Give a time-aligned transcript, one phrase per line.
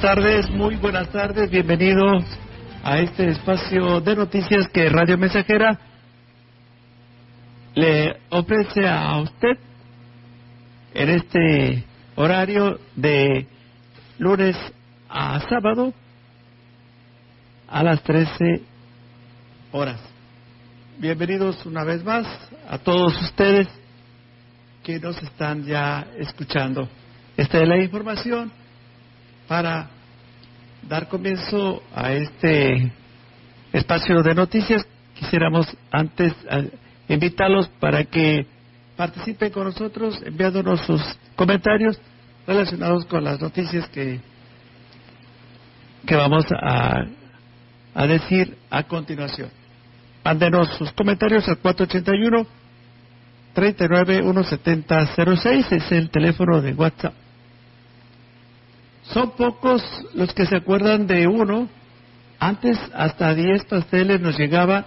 [0.00, 2.24] Tardes, muy buenas tardes, bienvenidos
[2.82, 5.78] a este espacio de noticias que Radio Mensajera
[7.74, 9.58] le ofrece a usted
[10.94, 11.84] en este
[12.16, 13.46] horario de
[14.18, 14.56] lunes
[15.10, 15.92] a sábado
[17.68, 18.62] a las 13
[19.72, 20.00] horas.
[20.96, 22.26] Bienvenidos una vez más
[22.70, 23.68] a todos ustedes
[24.82, 26.88] que nos están ya escuchando.
[27.36, 28.59] Esta es la información
[29.50, 29.88] para
[30.88, 32.92] dar comienzo a este
[33.72, 34.86] espacio de noticias.
[35.18, 36.32] Quisiéramos antes
[37.08, 38.46] invitarlos para que
[38.96, 41.02] participen con nosotros enviándonos sus
[41.34, 41.98] comentarios
[42.46, 44.20] relacionados con las noticias que,
[46.06, 47.06] que vamos a,
[47.92, 49.50] a decir a continuación.
[50.24, 52.46] Mándenos sus comentarios al 481
[53.54, 57.14] 39 17006 es el teléfono de WhatsApp.
[59.12, 59.82] Son pocos
[60.14, 61.68] los que se acuerdan de uno.
[62.38, 64.86] Antes hasta 10 pasteles nos llegaba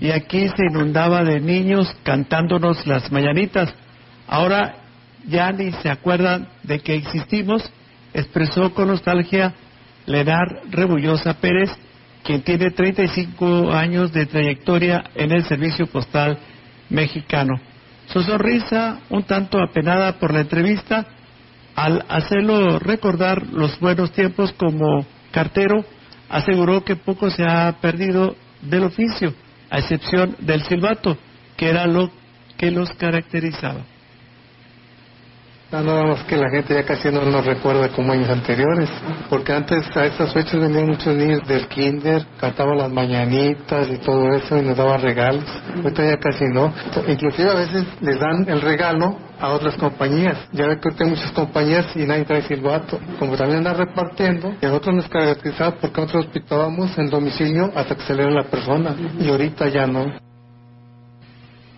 [0.00, 3.72] y aquí se inundaba de niños cantándonos las mañanitas.
[4.28, 4.76] Ahora
[5.26, 7.62] ya ni se acuerdan de que existimos,
[8.12, 9.54] expresó con nostalgia
[10.06, 11.70] Lenar Rebullosa Pérez,
[12.22, 16.38] quien tiene 35 años de trayectoria en el servicio postal
[16.90, 17.54] mexicano.
[18.08, 21.06] Su sonrisa, un tanto apenada por la entrevista,
[21.74, 25.84] al hacerlo recordar los buenos tiempos como cartero,
[26.28, 29.34] aseguró que poco se ha perdido del oficio,
[29.70, 31.16] a excepción del silbato,
[31.56, 32.10] que era lo
[32.56, 33.84] que los caracterizaba.
[35.74, 38.88] No, nada más que la gente ya casi no nos recuerda como años anteriores,
[39.28, 44.32] porque antes a estas fechas venían muchos niños del kinder, cantaban las mañanitas y todo
[44.34, 45.44] eso y nos daban regalos.
[45.74, 46.72] Ahorita ya casi no.
[47.08, 50.38] Inclusive a veces les dan el regalo a otras compañías.
[50.52, 53.00] Ya ve que hay muchas compañías y nadie trae silbato.
[53.18, 58.02] Como también andan repartiendo, y nosotros nos caracterizamos porque nosotros pitábamos en domicilio hasta que
[58.02, 58.94] se le la persona.
[59.18, 60.06] Y ahorita ya no.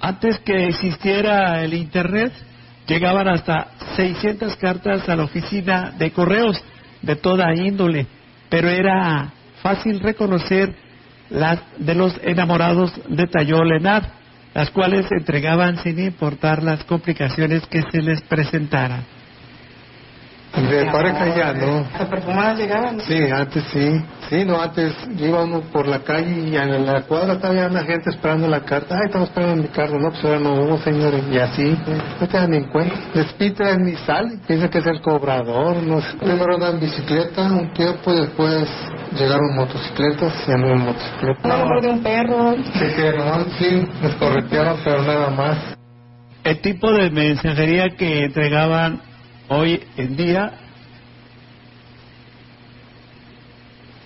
[0.01, 2.33] Antes que existiera el Internet,
[2.87, 6.63] llegaban hasta 600 cartas a la oficina de correos
[7.03, 8.07] de toda índole,
[8.49, 10.75] pero era fácil reconocer
[11.31, 14.11] las de los enamorados de Tayo Lenar,
[14.55, 19.16] las cuales entregaban sin importar las complicaciones que se les presentaran.
[20.57, 21.87] De pareja ya, ¿no?
[21.99, 23.01] ¿Las perfumadas llegaban?
[23.01, 24.01] Sí, antes sí.
[24.31, 28.49] Sí, no, antes íbamos por la calle y en la cuadra estaba la gente esperando
[28.49, 28.97] la carta.
[28.97, 30.01] Ay, estamos esperando mi carro.
[30.01, 31.23] No, pues ahora no hubo, señores.
[31.31, 31.79] Y así,
[32.21, 32.95] no te dan ni cuenta.
[33.15, 34.39] Les pita ni sale.
[34.47, 35.77] Piensa que es el cobrador.
[35.83, 36.17] No sé.
[36.17, 38.67] Primero dan bicicleta un tiempo y después
[39.13, 41.45] llegaron motocicletas y andaron motocicletas.
[41.45, 42.55] No, de un perro.
[42.57, 45.77] Sí, pero sí, nos corretearon, pero nada más.
[46.43, 49.01] El tipo de mensajería que entregaban
[49.49, 50.53] hoy en día,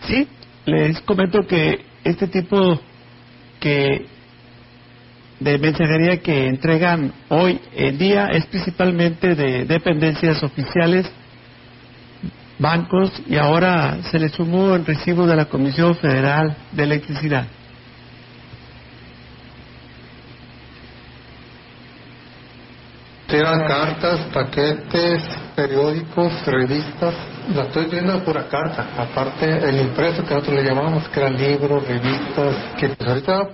[0.06, 0.26] sí,
[0.66, 2.80] les comento que este tipo
[3.58, 4.06] que
[5.40, 11.10] de mensajería que entregan hoy en día es principalmente de dependencias oficiales,
[12.58, 17.46] bancos y ahora se le sumó el recibo de la Comisión Federal de Electricidad.
[23.40, 25.22] Eran cartas, paquetes,
[25.60, 27.14] periódicos, revistas.
[27.54, 28.86] La estoy viendo pura carta.
[28.96, 33.48] Aparte, el impreso que nosotros le llamamos, que eran libros, revistas, que pues ahorita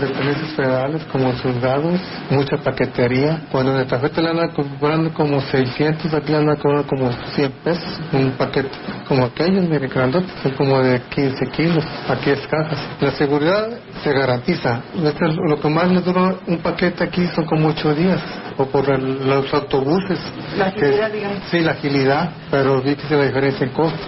[0.00, 1.98] dependencias federales como juzgados,
[2.30, 3.42] mucha paquetería.
[3.50, 7.52] Cuando en el tarjeta le andan cobrando como 600, aquí le andan cobrando como 100
[7.64, 8.00] pesos.
[8.12, 8.70] Un paquete
[9.08, 11.84] como aquellos, mire, grandotes, son como de 15 kilos.
[12.08, 12.78] Aquí es cajas.
[13.00, 13.68] La seguridad
[14.02, 14.82] se garantiza.
[14.94, 18.20] Lo que más le dura un paquete aquí son como 8 días
[18.56, 20.18] o por los autobuses.
[20.56, 21.41] La agilidad, digamos.
[21.50, 23.98] Sí, la agilidad, pero vi que se la diferencia en costo.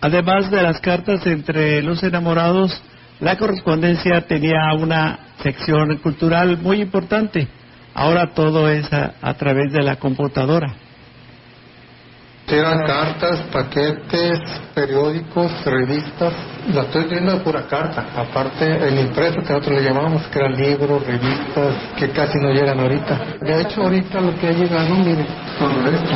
[0.00, 2.82] Además de las cartas entre los enamorados,
[3.20, 7.48] la correspondencia tenía una sección cultural muy importante.
[7.94, 10.74] Ahora todo es a, a través de la computadora.
[12.48, 14.38] Eran cartas, paquetes,
[14.72, 16.32] periódicos, revistas.
[16.72, 18.06] La estoy viendo de pura carta.
[18.16, 22.78] Aparte, el impreso que nosotros le llamamos, que eran libros, revistas, que casi no llegan
[22.78, 23.20] ahorita.
[23.40, 25.26] De hecho, ahorita lo que ha llegado, mire,
[25.58, 26.14] todo esto.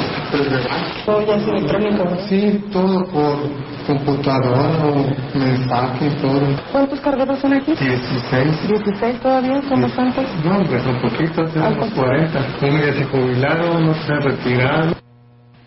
[1.05, 2.17] Todo ya es electrónico.
[2.29, 3.37] Sí, todo por
[3.89, 6.41] computadora, o mensaje, todo.
[6.71, 7.75] ¿Cuántos cargadores son aquí?
[7.75, 8.69] 16.
[8.69, 10.29] 16 todavía, son bastantes.
[10.45, 12.39] No, hombre, son poquitos, tenemos 40.
[12.63, 15.00] Un ya se jubilaron, no se retiraron.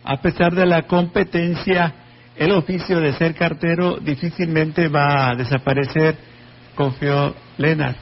[0.03, 1.93] A pesar de la competencia,
[2.35, 6.17] el oficio de ser cartero difícilmente va a desaparecer,
[6.75, 7.95] confió Leonard.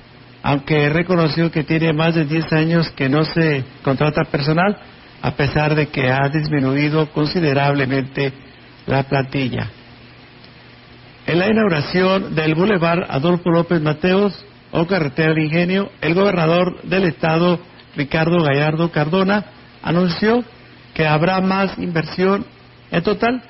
[0.44, 4.78] Aunque reconoció que tiene más de 10 años que no se contrata personal,
[5.22, 8.34] a pesar de que ha disminuido considerablemente
[8.88, 9.70] la plantilla.
[11.28, 14.34] En la inauguración del Boulevard Adolfo López Mateos
[14.72, 17.60] o Carretera del Ingenio, el gobernador del estado,
[17.96, 19.46] Ricardo Gallardo Cardona,
[19.84, 20.44] anunció
[20.94, 22.46] que habrá más inversión
[22.92, 23.42] en total,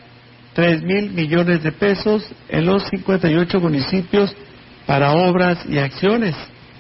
[0.54, 4.36] 3 mil millones de pesos en los 58 municipios
[4.86, 6.36] para obras y acciones.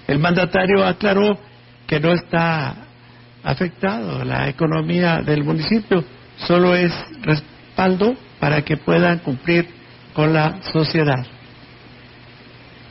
[0.08, 1.39] El mandatario aclaró
[1.88, 2.75] que no está
[3.44, 6.03] afectado la economía del municipio,
[6.38, 9.68] solo es respaldo para que puedan cumplir
[10.13, 11.25] con la sociedad.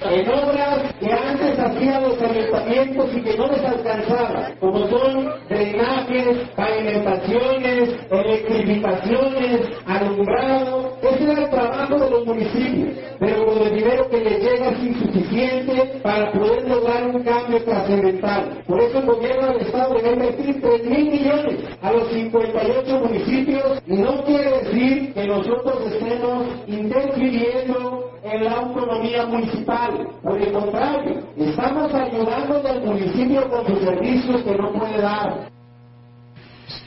[0.03, 6.39] en obras que antes hacían los ayuntamientos y que no les alcanzaba, como son drenajes,
[6.57, 10.97] pavimentaciones, electrificaciones, alumbrado.
[11.03, 12.89] Ese era el trabajo de los municipios,
[13.19, 18.63] pero con el dinero que les llega es insuficiente para poder lograr un cambio trascendental.
[18.67, 23.83] Por eso el gobierno del Estado debe invertir 3 mil millones a los 58 municipios
[23.87, 30.09] y no quiere decir que nosotros estemos interfiriendo en la autonomía municipal.
[30.23, 35.49] Por el contrario, estamos ayudando municipio con sus servicios que no puede dar.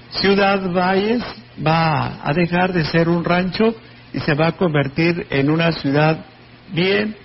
[0.09, 1.23] Ciudad Valles
[1.65, 3.73] va a dejar de ser un rancho
[4.13, 6.25] y se va a convertir en una ciudad
[6.71, 7.15] bien,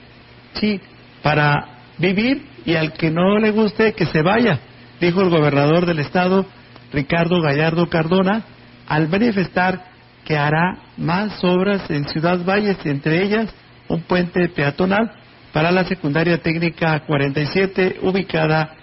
[0.54, 0.80] sí,
[1.22, 4.60] para vivir y al que no le guste que se vaya,
[5.00, 6.46] dijo el gobernador del estado,
[6.92, 8.44] Ricardo Gallardo Cardona,
[8.86, 9.84] al manifestar
[10.24, 13.52] que hará más obras en Ciudad Valles, entre ellas
[13.88, 15.10] un puente peatonal
[15.58, 18.76] para la secundaria técnica 47 ubicada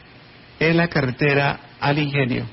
[0.59, 2.43] en la carretera al Ingenio.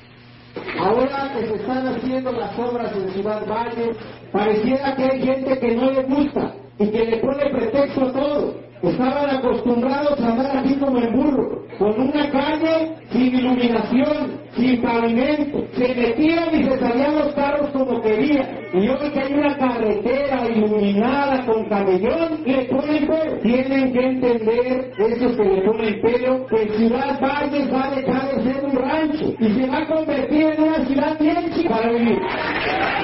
[0.79, 3.91] Ahora que se están haciendo las obras en Ciudad Valle,
[4.31, 8.59] pareciera que hay gente que no le gusta y que le pone pretexto a todo.
[8.83, 15.65] Estaban acostumbrados a andar así como en burro, con una calle sin iluminación, sin pavimento.
[15.73, 18.45] Se metían y se salían los carros como querían.
[18.73, 23.07] Y hoy que hay una carretera iluminada con camellón, le ponen.
[23.41, 28.43] Tienen que entender, esos que le ponen pelo, que Ciudad Valles va a dejar de
[28.43, 32.19] ser un rancho y se va a convertir en una ciudad bien chica para vivir.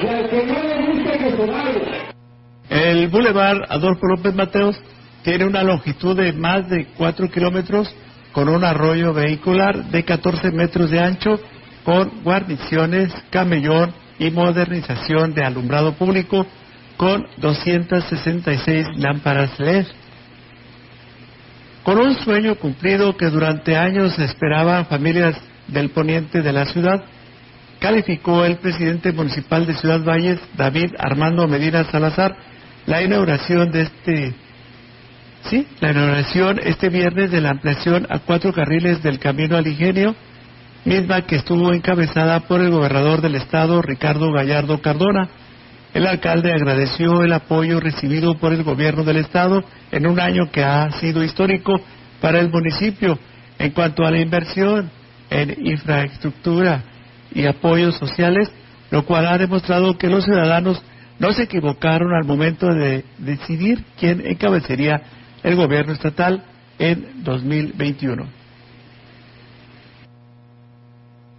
[0.02, 2.12] Y al que no le guste que se vaya.
[2.68, 4.80] El Boulevard Adolfo López Mateos
[5.22, 7.94] tiene una longitud de más de 4 kilómetros
[8.32, 11.40] con un arroyo vehicular de 14 metros de ancho
[11.84, 16.46] con guarniciones, camellón y modernización de alumbrado público
[16.96, 19.86] con 266 lámparas LED.
[21.82, 25.36] Con un sueño cumplido que durante años esperaban familias
[25.68, 27.02] del poniente de la ciudad,
[27.78, 32.36] calificó el presidente municipal de Ciudad Valles, David Armando Medina Salazar,
[32.84, 34.34] la inauguración de este
[35.44, 40.14] Sí, la inauguración este viernes de la ampliación a cuatro carriles del camino al Ingenio,
[40.84, 45.28] misma que estuvo encabezada por el gobernador del estado, Ricardo Gallardo Cardona.
[45.92, 50.62] El alcalde agradeció el apoyo recibido por el gobierno del estado en un año que
[50.62, 51.80] ha sido histórico
[52.20, 53.18] para el municipio
[53.58, 54.90] en cuanto a la inversión
[55.30, 56.82] en infraestructura
[57.34, 58.52] y apoyos sociales,
[58.90, 60.82] lo cual ha demostrado que los ciudadanos
[61.18, 65.02] no se equivocaron al momento de decidir quién encabezaría
[65.42, 66.42] el gobierno estatal
[66.78, 68.40] en 2021.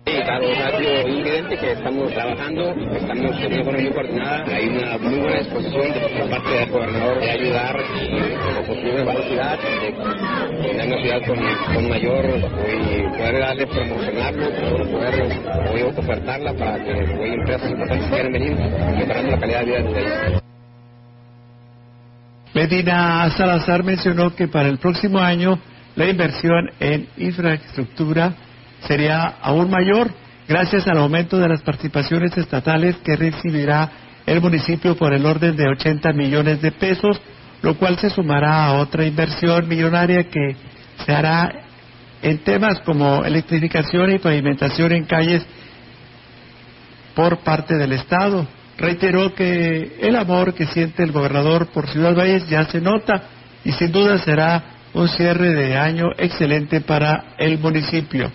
[0.06, 4.68] Sí, claro, ha sido evidente que estamos trabajando, estamos en una forma muy coordinada, hay
[4.68, 9.60] una muy buena disposición por parte del gobernador de ayudar a construir una mejor ciudad,
[9.60, 14.50] de una ciudad con, mayor, y poder darle, promocionarlo,
[14.92, 20.28] poder ofertarla para que hoy empresas importantes quieran venir, mejorando la calidad de vida de
[20.30, 20.51] ellos.
[22.54, 25.58] Medina Salazar mencionó que para el próximo año
[25.96, 28.34] la inversión en infraestructura
[28.88, 30.12] sería aún mayor
[30.48, 33.90] gracias al aumento de las participaciones estatales que recibirá
[34.26, 37.22] el municipio por el orden de 80 millones de pesos,
[37.62, 40.56] lo cual se sumará a otra inversión millonaria que
[41.06, 41.52] se hará
[42.22, 45.46] en temas como electrificación y pavimentación en calles
[47.16, 48.46] por parte del Estado
[48.82, 53.24] reiteró que el amor que siente el gobernador por Ciudad Valles ya se nota
[53.64, 58.32] y sin duda será un cierre de año excelente para el municipio.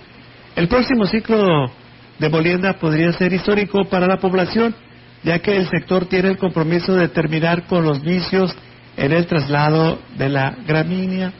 [0.55, 1.71] El próximo ciclo
[2.19, 4.75] de molienda podría ser histórico para la población,
[5.23, 8.55] ya que el sector tiene el compromiso de terminar con los vicios
[8.97, 11.33] en el traslado de la gramínea,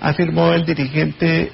[0.00, 1.52] afirmó el dirigente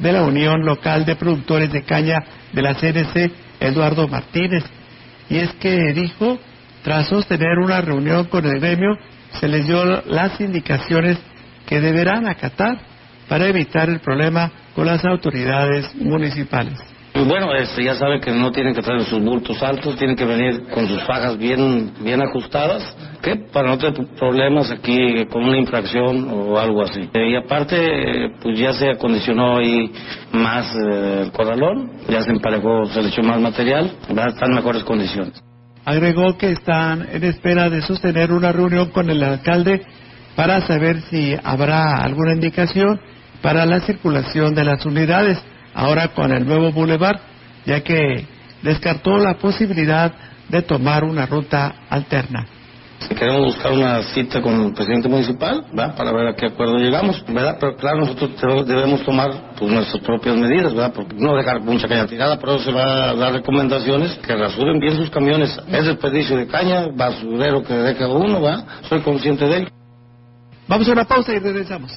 [0.00, 2.18] de la Unión Local de Productores de Caña
[2.52, 4.64] de la CNC, Eduardo Martínez.
[5.28, 6.38] Y es que dijo,
[6.82, 8.96] tras sostener una reunión con el gremio,
[9.40, 11.18] se les dio las indicaciones
[11.66, 12.78] que deberán acatar
[13.28, 16.78] para evitar el problema con las autoridades municipales.
[17.16, 20.26] Pues bueno, este, ya sabe que no tienen que traer sus bultos altos, tienen que
[20.26, 25.56] venir con sus fajas bien, bien ajustadas, que para no tener problemas aquí con una
[25.56, 27.08] infracción o algo así.
[27.14, 29.90] Eh, y aparte, pues ya se acondicionó ahí
[30.32, 34.54] más eh, el corralón, ya se emparejó, se le echó más material, va a en
[34.54, 35.42] mejores condiciones.
[35.86, 39.80] Agregó que están en espera de sostener una reunión con el alcalde
[40.34, 43.00] para saber si habrá alguna indicación
[43.40, 45.42] para la circulación de las unidades
[45.76, 47.20] ahora con el nuevo bulevar,
[47.66, 48.26] ya que
[48.62, 50.12] descartó la posibilidad
[50.48, 52.46] de tomar una ruta alterna.
[53.08, 55.94] Queremos buscar una cita con el presidente municipal, ¿verdad?
[55.96, 57.58] Para ver a qué acuerdo llegamos, ¿verdad?
[57.60, 60.92] Pero claro, nosotros debemos tomar pues, nuestras propias medidas, ¿verdad?
[60.94, 64.96] Porque no dejar mucha caña tirada, pero se va a dar recomendaciones que rasuren bien
[64.96, 65.56] sus camiones.
[65.68, 68.64] Es desperdicio de caña, basurero que deja uno, ¿verdad?
[68.88, 69.68] Soy consciente de ello.
[70.66, 71.96] Vamos a una pausa y regresamos.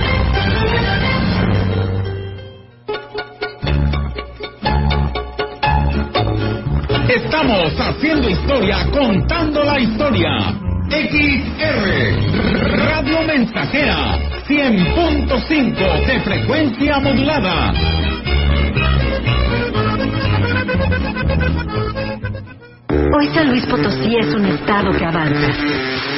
[7.15, 10.29] Estamos haciendo historia, contando la historia.
[10.89, 11.87] XR
[12.87, 17.73] Radio Mensajera 100.5 de frecuencia modulada.
[23.13, 26.10] Hoy San Luis Potosí es un estado que avanza.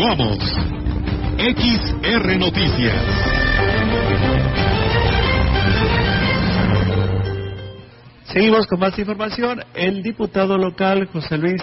[0.00, 0.38] Continuamos.
[1.36, 3.02] XR Noticias.
[8.24, 9.60] Seguimos con más información.
[9.74, 11.60] El diputado local José Luis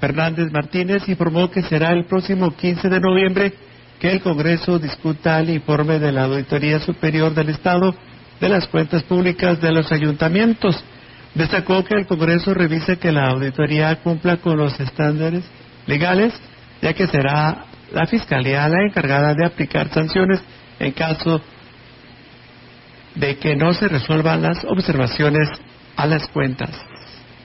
[0.00, 3.54] Fernández Martínez informó que será el próximo 15 de noviembre
[4.00, 7.94] que el Congreso discuta el informe de la Auditoría Superior del Estado
[8.40, 10.82] de las cuentas públicas de los ayuntamientos.
[11.36, 15.44] Destacó que el Congreso revise que la auditoría cumpla con los estándares
[15.86, 16.34] legales,
[16.82, 20.40] ya que será la Fiscalía la encargada de aplicar sanciones
[20.78, 21.40] en caso
[23.14, 25.48] de que no se resuelvan las observaciones
[25.96, 26.70] a las cuentas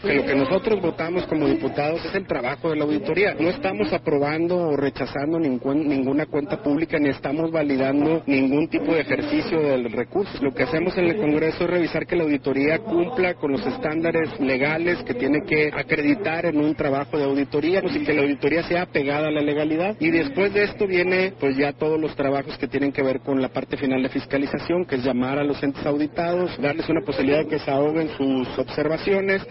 [0.02, 3.36] que lo que nosotros votamos como diputados es el trabajo de la auditoría.
[3.40, 9.02] No estamos aprobando o rechazando ningún, ninguna cuenta pública ni estamos validando ningún tipo de
[9.02, 10.32] ejercicio del recurso.
[10.42, 14.40] Lo que hacemos en el Congreso es revisar que la auditoría cumpla con los estándares
[14.40, 18.64] legales que tiene que acreditar en un trabajo de auditoría pues, y que la auditoría
[18.64, 19.96] sea pegada a la legalidad.
[20.00, 23.42] Y después de esto viene pues ya todos los trabajos que tienen que ver con
[23.42, 27.40] la parte final de fiscalización, que es llamar a los entes auditados, darles una posibilidad
[27.40, 29.46] de que se ahoguen sus observaciones.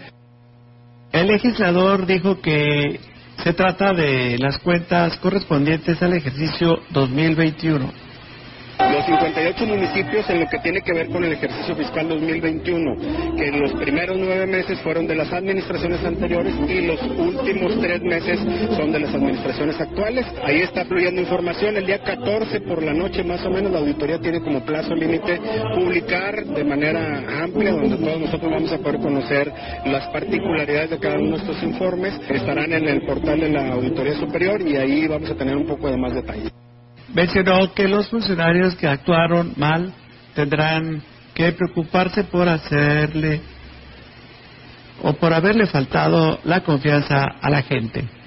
[1.11, 2.99] El legislador dijo que
[3.43, 8.10] se trata de las cuentas correspondientes al ejercicio 2021.
[8.89, 13.51] Los 58 municipios en lo que tiene que ver con el ejercicio fiscal 2021, que
[13.51, 18.39] los primeros nueve meses fueron de las administraciones anteriores y los últimos tres meses
[18.75, 20.25] son de las administraciones actuales.
[20.43, 21.77] Ahí está fluyendo información.
[21.77, 25.39] El día 14 por la noche más o menos la auditoría tiene como plazo límite
[25.75, 29.51] publicar de manera amplia, donde todos nosotros vamos a poder conocer
[29.85, 32.19] las particularidades de cada uno de estos informes.
[32.29, 35.89] Estarán en el portal de la Auditoría Superior y ahí vamos a tener un poco
[35.89, 36.51] de más detalle
[37.13, 39.93] mencionó que los funcionarios que actuaron mal
[40.35, 41.01] tendrán
[41.33, 43.41] que preocuparse por hacerle
[45.01, 48.20] o por haberle faltado la confianza a la gente.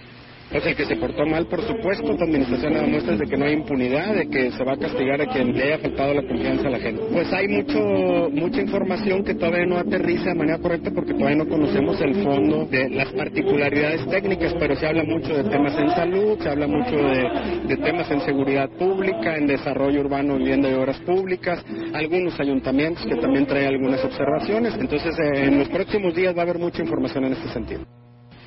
[0.55, 3.45] Pues el que se portó mal, por supuesto, la administración da muestras de que no
[3.45, 6.69] hay impunidad, de que se va a castigar a quien le haya faltado la confianza
[6.69, 7.03] a la gente.
[7.11, 11.49] Pues hay mucho mucha información que todavía no aterriza de manera correcta porque todavía no
[11.49, 16.39] conocemos el fondo de las particularidades técnicas, pero se habla mucho de temas en salud,
[16.41, 21.65] se habla mucho de, temas en seguridad pública, en desarrollo urbano, vivienda y obras públicas,
[21.95, 24.75] algunos ayuntamientos que también traen algunas observaciones.
[24.79, 27.85] Entonces, eh, en los próximos días va a haber mucha información en este sentido.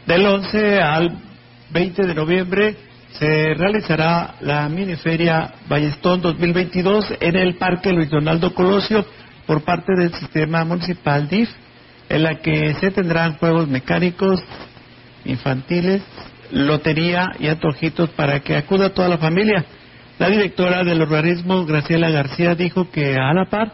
[0.07, 1.26] Del 11 al
[1.71, 2.75] 20 de noviembre
[3.11, 9.05] se realizará la miniferia Ballestón 2022 en el Parque Luis Donaldo Colosio
[9.45, 11.49] por parte del sistema municipal DIF,
[12.09, 14.43] en la que se tendrán juegos mecánicos
[15.25, 16.01] infantiles,
[16.51, 19.65] lotería y antojitos para que acuda toda la familia.
[20.19, 23.71] La directora del organismo, Graciela García, dijo que a la par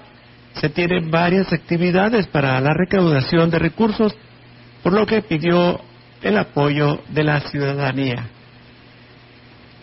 [0.53, 4.15] se tienen varias actividades para la recaudación de recursos,
[4.83, 5.79] por lo que pidió
[6.23, 8.29] el apoyo de la ciudadanía.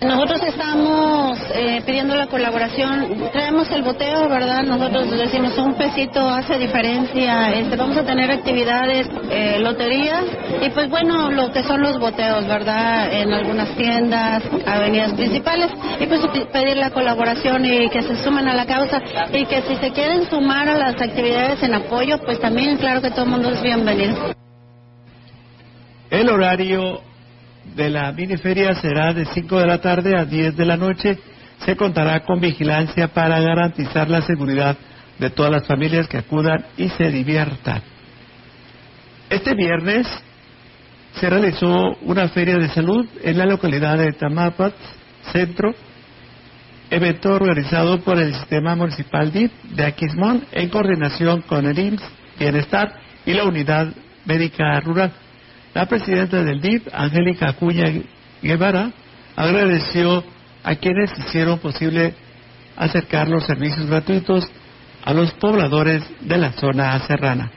[0.01, 4.63] Nosotros estamos eh, pidiendo la colaboración, traemos el boteo, ¿verdad?
[4.63, 10.25] Nosotros decimos un pesito hace diferencia, este, vamos a tener actividades, eh, loterías
[10.63, 13.13] y pues bueno, lo que son los boteos, ¿verdad?
[13.13, 18.55] En algunas tiendas, avenidas principales y pues pedir la colaboración y que se sumen a
[18.55, 19.03] la causa
[19.35, 23.11] y que si se quieren sumar a las actividades en apoyo, pues también claro que
[23.11, 24.40] todo el mundo es bienvenido.
[26.11, 27.01] El horario
[27.77, 31.19] de la miniferia será de 5 de la tarde a 10 de la noche.
[31.65, 34.77] Se contará con vigilancia para garantizar la seguridad
[35.19, 37.83] de todas las familias que acudan y se diviertan.
[39.29, 40.07] Este viernes
[41.13, 44.75] se realizó una feria de salud en la localidad de Tamapat,
[45.33, 45.75] centro,
[46.91, 52.03] evento organizado por el Sistema Municipal de Aquismón en coordinación con el IMSS
[52.39, 52.95] Bienestar
[53.27, 53.93] y la Unidad
[54.25, 55.13] médica rural.
[55.75, 57.85] La presidenta del DIF, Angélica Acuña
[58.43, 58.91] Guevara,
[59.37, 60.25] agradeció
[60.65, 62.15] a quienes hicieron posible
[62.77, 64.51] acercar los servicios gratuitos
[65.05, 67.51] a los pobladores de la zona serrana.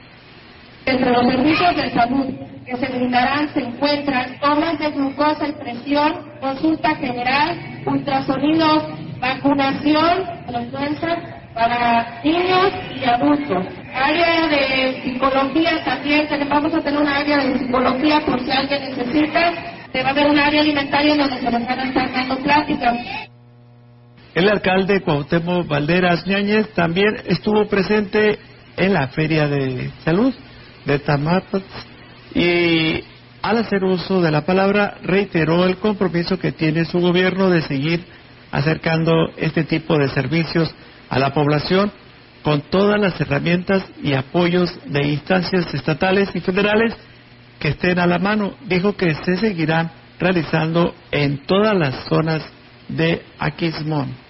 [0.86, 2.26] Entre los servicios de salud
[2.64, 8.84] que se brindarán se encuentran tomas de glucosa y presión, consulta general, ultrasonidos,
[9.20, 13.66] vacunación, influenza para niños y adultos.
[13.94, 19.52] Área de psicología también, vamos a tener un área de psicología por si alguien necesita.
[19.92, 22.94] Se va a haber un área alimentaria donde se les van a estar dando pláticas.
[24.34, 28.40] El alcalde Cuauhtémoc Valderas Ñáñez también estuvo presente
[28.76, 30.34] en la Feria de Salud
[30.84, 31.62] de Tamapas
[32.34, 33.04] y
[33.42, 38.04] al hacer uso de la palabra reiteró el compromiso que tiene su gobierno de seguir
[38.50, 40.74] acercando este tipo de servicios
[41.08, 41.92] a la población
[42.42, 46.94] con todas las herramientas y apoyos de instancias estatales y federales
[47.58, 48.54] que estén a la mano.
[48.66, 52.42] Dijo que se seguirán realizando en todas las zonas
[52.88, 54.23] de Aquismón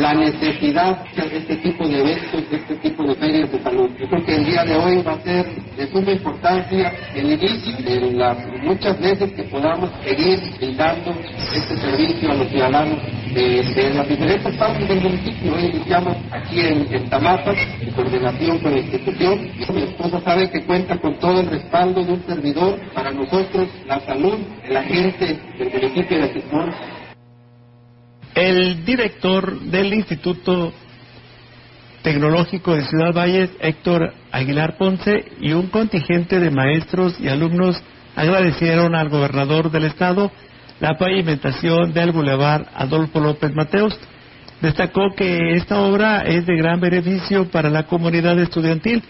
[0.00, 3.90] la necesidad de este tipo de eventos, de este tipo de ferias de salud.
[3.98, 7.76] Yo creo que el día de hoy va a ser de suma importancia el inicio
[7.78, 11.14] de las muchas veces que podamos seguir brindando
[11.54, 12.98] este servicio a los ciudadanos
[13.34, 15.54] de, las diferentes partes del municipio.
[15.54, 19.50] Hoy iniciamos aquí en, en en coordinación con la institución.
[19.72, 24.00] Mi esposa sabe que cuenta con todo el respaldo de un servidor para nosotros, la
[24.00, 26.95] salud de la gente del municipio de Atizmón
[28.36, 30.70] el director del Instituto
[32.02, 37.82] Tecnológico de Ciudad Valles, Héctor Aguilar Ponce, y un contingente de maestros y alumnos
[38.14, 40.30] agradecieron al gobernador del estado
[40.80, 43.98] la pavimentación del Boulevard Adolfo López Mateos.
[44.60, 49.02] Destacó que esta obra es de gran beneficio para la comunidad estudiantil,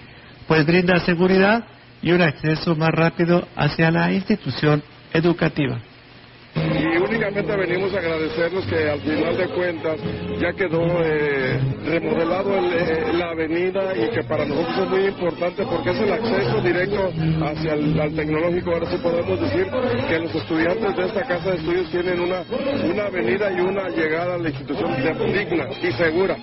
[0.46, 1.64] pues brinda seguridad
[2.00, 5.80] y un acceso más rápido hacia la institución educativa
[6.56, 9.96] y únicamente venimos a agradecerles que al final de cuentas
[10.40, 15.90] ya quedó eh, remodelado eh, la avenida y que para nosotros es muy importante porque
[15.90, 17.12] es el acceso directo
[17.44, 18.72] hacia el tecnológico.
[18.72, 19.66] Ahora sí podemos decir
[20.08, 22.42] que los estudiantes de esta casa de estudios tienen una,
[22.90, 24.96] una avenida y una llegada a la institución
[25.32, 26.36] digna y segura.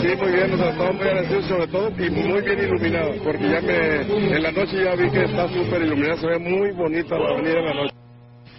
[0.00, 3.60] Sí, muy bien, nos estamos muy agradecidos sobre todo y muy bien iluminados porque ya
[3.60, 7.30] me, en la noche ya vi que está súper iluminada, se ve muy bonita la
[7.30, 7.91] avenida en la noche.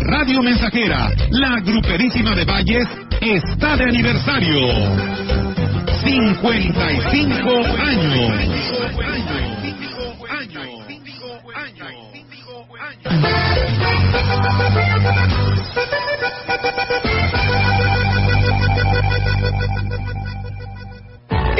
[0.06, 2.88] Radio Mensajera, la gruperísima de Valles,
[3.20, 4.56] está de aniversario.
[6.02, 8.70] 55 años.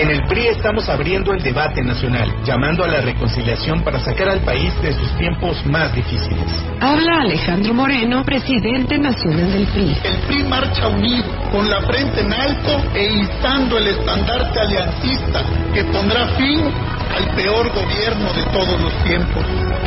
[0.01, 4.41] En el PRI estamos abriendo el debate nacional, llamando a la reconciliación para sacar al
[4.41, 6.47] país de sus tiempos más difíciles.
[6.81, 9.95] Habla Alejandro Moreno, presidente nacional del PRI.
[10.03, 15.85] El PRI marcha unido, con la frente en alto e izando el estandarte aliancista que
[15.85, 16.63] pondrá fin
[17.15, 19.45] al peor gobierno de todos los tiempos.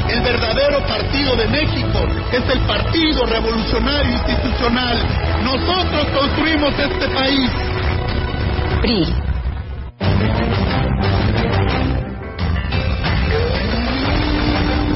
[0.10, 4.96] El verdadero partido de México es el Partido Revolucionario Institucional.
[5.44, 7.50] Nosotros construimos este país.
[8.80, 9.33] PRI.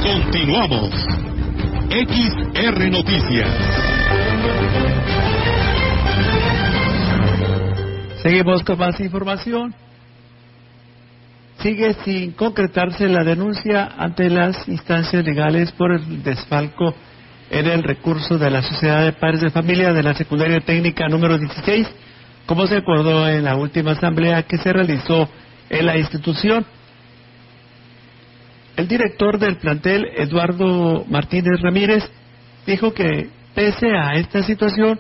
[0.04, 0.90] Continuamos.
[1.90, 3.50] XR Noticias.
[8.22, 9.74] Seguimos con más información.
[11.60, 16.94] Sigue sin concretarse la denuncia ante las instancias legales por el desfalco
[17.50, 21.38] en el recurso de la Sociedad de Padres de Familia de la Secundaria Técnica número
[21.38, 21.88] 16,
[22.48, 25.30] como se acordó en la última asamblea que se realizó
[25.70, 26.66] en la institución.
[28.76, 32.04] El director del plantel, Eduardo Martínez Ramírez,
[32.66, 35.00] dijo que pese a esta situación,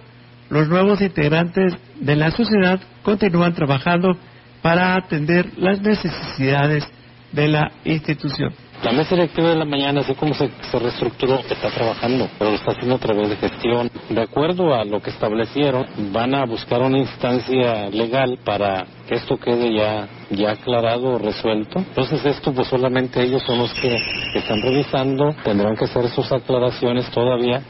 [0.49, 4.17] los nuevos integrantes de la sociedad continúan trabajando
[4.61, 6.83] para atender las necesidades
[7.31, 8.53] de la institución.
[8.83, 12.73] La mesa directiva de la mañana, así como se, reestructuró, está trabajando, pero lo está
[12.73, 13.89] haciendo a través de gestión.
[14.09, 19.37] De acuerdo a lo que establecieron, van a buscar una instancia legal para que esto
[19.37, 21.79] quede ya, ya aclarado o resuelto.
[21.79, 23.97] Entonces esto pues solamente ellos son los que,
[24.33, 27.63] que están revisando, tendrán que hacer sus aclaraciones todavía.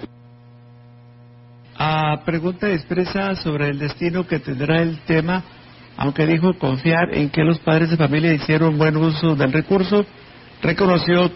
[1.78, 5.41] A pregunta expresa sobre el destino que tendrá el tema,
[5.96, 10.06] aunque dijo confiar en que los padres de familia hicieron buen uso del recurso,
[10.62, 11.32] reconoció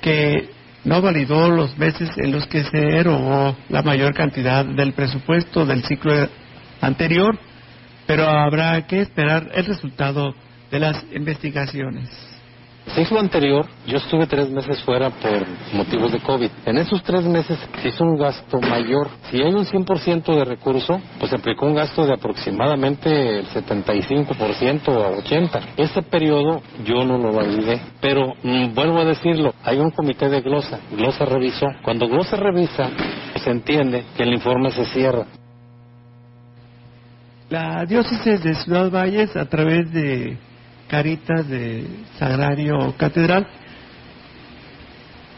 [0.00, 0.50] que
[0.84, 5.82] no validó los meses en los que se erogó la mayor cantidad del presupuesto del
[5.84, 6.28] ciclo
[6.80, 7.38] anterior,
[8.06, 10.34] pero habrá que esperar el resultado
[10.70, 12.35] de las investigaciones.
[12.86, 15.44] El ciclo anterior, yo estuve tres meses fuera por
[15.74, 16.48] motivos de COVID.
[16.66, 19.08] En esos tres meses se hizo un gasto mayor.
[19.28, 24.88] Si hay un 100% de recurso, pues se aplicó un gasto de aproximadamente el 75%
[24.88, 25.60] a 80%.
[25.76, 27.82] Ese periodo yo no lo validé.
[28.00, 30.78] Pero mm, vuelvo a decirlo, hay un comité de glosa.
[30.92, 31.66] Glosa revisó.
[31.82, 32.88] Cuando glosa revisa,
[33.42, 35.26] se entiende que el informe se cierra.
[37.50, 40.36] La diócesis de Ciudad Valles, a través de
[40.88, 41.86] Caritas de
[42.18, 43.46] Sagrario Catedral,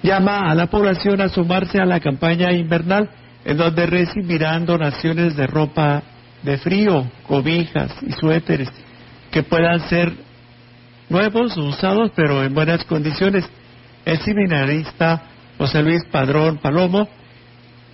[0.02, 3.08] llama a la población a sumarse a la campaña invernal,
[3.44, 6.02] en donde recibirán donaciones de ropa
[6.42, 8.68] de frío, cobijas y suéteres,
[9.30, 10.12] que puedan ser
[11.08, 13.48] nuevos usados, pero en buenas condiciones.
[14.04, 15.22] El seminarista
[15.58, 17.08] José Luis Padrón Palomo,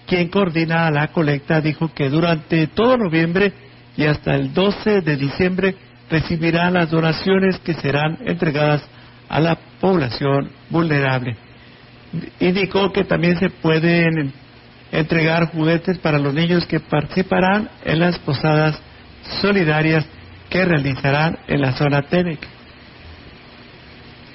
[0.06, 3.52] quien coordina la colecta, dijo que durante todo noviembre
[3.96, 5.74] y hasta el 12 de diciembre
[6.14, 8.83] recibirá las donaciones que serán entregadas
[9.29, 11.37] a la población vulnerable.
[12.38, 14.33] Indicó que también se pueden
[14.92, 18.81] entregar juguetes para los niños que participarán en las posadas
[19.40, 20.07] solidarias
[20.48, 22.38] que realizarán en la zona TENEC.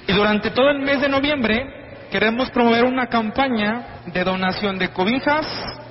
[0.06, 1.64] Y durante todo el mes de noviembre
[2.10, 5.46] queremos promover una campaña de donación de cobijas,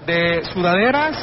[0.06, 1.16] de sudaderas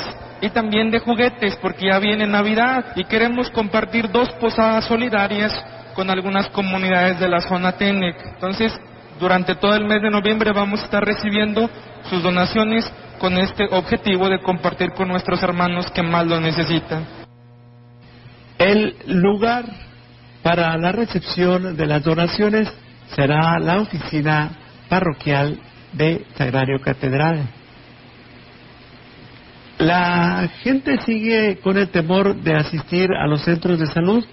[0.47, 5.53] y también de juguetes porque ya viene Navidad y queremos compartir dos posadas solidarias
[5.95, 8.17] con algunas comunidades de la zona TENEC.
[8.35, 8.73] Entonces,
[9.19, 11.69] durante todo el mes de noviembre vamos a estar recibiendo
[12.09, 17.07] sus donaciones con este objetivo de compartir con nuestros hermanos que más lo necesitan.
[18.59, 19.65] El lugar
[20.43, 22.73] para la recepción de las donaciones
[23.15, 24.51] será la oficina
[24.89, 25.59] parroquial
[25.93, 27.49] de Sagrario Catedral.
[29.87, 34.25] La gente sigue con el temor de asistir a los centros de salud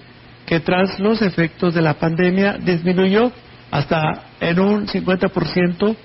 [0.47, 3.31] que tras los efectos de la pandemia disminuyó
[3.69, 5.95] hasta en un 50%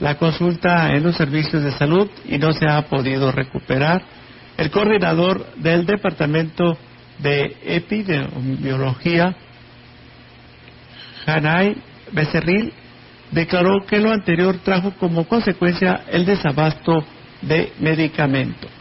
[0.00, 4.02] la consulta en los servicios de salud y no se ha podido recuperar.
[4.56, 6.76] El coordinador del Departamento
[7.20, 9.36] de Epidemiología,
[11.26, 11.76] Hanay
[12.10, 12.72] Becerril,
[13.30, 17.04] declaró que lo anterior trajo como consecuencia el desabasto
[17.42, 18.75] de medicamentos.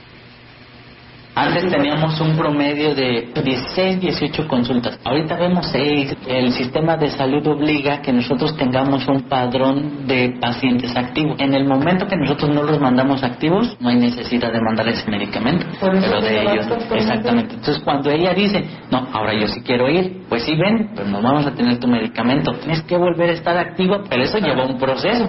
[1.35, 4.97] Antes teníamos un promedio de 16, 18 consultas.
[5.03, 6.15] Ahorita vemos 6.
[6.27, 11.35] El sistema de salud obliga que nosotros tengamos un padrón de pacientes activos.
[11.39, 15.11] En el momento que nosotros no los mandamos activos, no hay necesidad de mandar ese
[15.11, 15.65] medicamento.
[15.81, 17.55] Pero de ellos, exactamente.
[17.55, 21.21] Entonces, cuando ella dice, no, ahora yo sí quiero ir, pues sí ven, pero no
[21.21, 22.53] vamos a tener tu medicamento.
[22.53, 25.27] Tienes que volver a estar activa, pero eso lleva un proceso.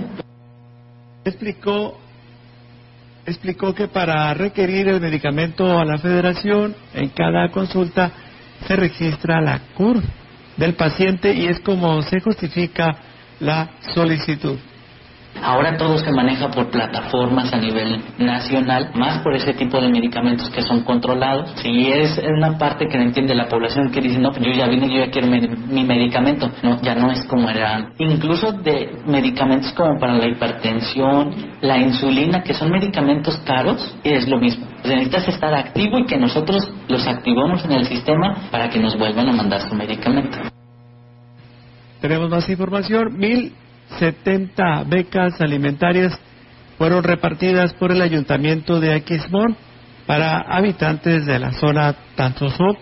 [1.24, 1.98] Explicó
[3.26, 8.10] explicó que para requerir el medicamento a la federación, en cada consulta
[8.66, 10.02] se registra la CUR
[10.56, 12.96] del paciente y es como se justifica
[13.40, 14.58] la solicitud.
[15.42, 20.50] Ahora todo se maneja por plataformas a nivel nacional, más por ese tipo de medicamentos
[20.50, 21.52] que son controlados.
[21.56, 24.66] Si es una parte que no entiende la población que dice, no, pues yo ya
[24.66, 26.50] vine, yo ya quiero mi, mi medicamento.
[26.62, 27.90] No, ya no es como era.
[27.98, 34.38] Incluso de medicamentos como para la hipertensión, la insulina, que son medicamentos caros, es lo
[34.38, 34.66] mismo.
[34.82, 38.96] Sea, necesitas estar activo y que nosotros los activamos en el sistema para que nos
[38.98, 40.38] vuelvan a mandar su medicamento.
[42.00, 43.18] Tenemos más información.
[43.90, 46.18] 1070 becas alimentarias
[46.78, 49.56] fueron repartidas por el ayuntamiento de Aquismón
[50.06, 52.76] para habitantes de la zona Tanzosop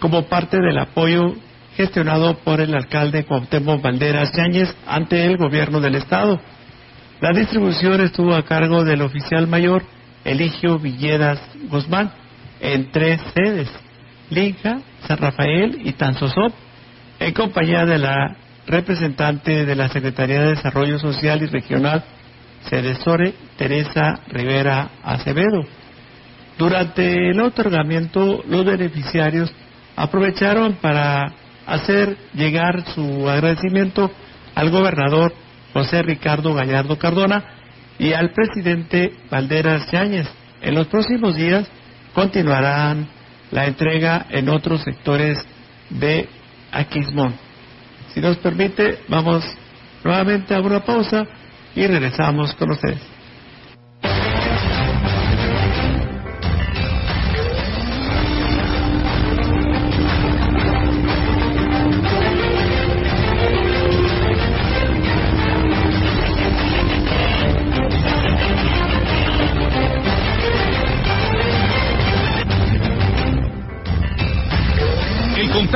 [0.00, 1.34] como parte del apoyo
[1.76, 6.40] gestionado por el alcalde Cuauhtémoc Valderas Yáñez ante el gobierno del estado.
[7.20, 9.82] La distribución estuvo a cargo del oficial mayor
[10.24, 11.40] Eligio Villedas
[11.70, 12.12] Guzmán
[12.60, 13.70] en tres sedes,
[14.30, 16.52] Linja, San Rafael y Tanzosop,
[17.20, 22.04] en compañía de la representante de la Secretaría de Desarrollo Social y Regional,
[22.68, 25.62] Cedesore, Teresa Rivera Acevedo.
[26.58, 29.52] Durante el otorgamiento, los beneficiarios
[29.94, 31.32] aprovecharon para
[31.66, 34.10] hacer llegar su agradecimiento
[34.54, 35.34] al gobernador
[35.72, 37.44] José Ricardo Gallardo Cardona
[37.98, 40.26] y al presidente Valderas Yáñez.
[40.62, 41.68] En los próximos días
[42.14, 43.06] continuarán
[43.50, 45.38] la entrega en otros sectores
[45.90, 46.28] de
[46.72, 47.45] Aquismón.
[48.16, 49.44] Si nos permite, vamos
[50.02, 51.26] nuevamente a una pausa
[51.74, 53.15] y regresamos con ustedes.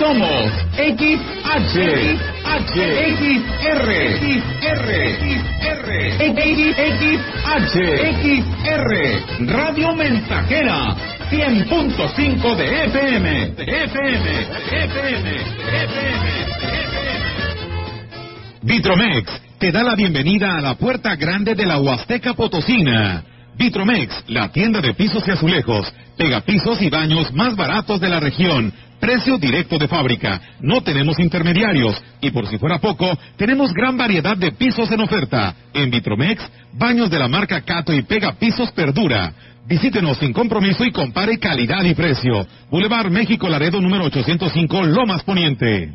[0.00, 1.76] Somos XH,
[2.42, 2.72] H,
[3.12, 4.88] XR, XR,
[5.70, 6.64] XR,
[8.24, 8.92] XR,
[9.46, 10.96] Radio Mensajera,
[11.30, 14.26] 100.5 de FM, FM,
[14.70, 15.26] FM,
[15.84, 16.16] FM.
[18.62, 23.22] Vitromex te da la bienvenida a la puerta grande de la Huasteca Potosina.
[23.58, 28.70] Vitromex, la tienda de pisos y azulejos, pegapisos y baños más baratos de la región.
[29.00, 30.38] Precio directo de fábrica.
[30.60, 31.96] No tenemos intermediarios.
[32.20, 35.54] Y por si fuera poco, tenemos gran variedad de pisos en oferta.
[35.72, 39.32] En Vitromex, baños de la marca Cato y Pega Pisos Perdura.
[39.66, 42.46] Visítenos sin compromiso y compare calidad y precio.
[42.70, 45.94] Boulevard México Laredo número 805, Lomas Poniente.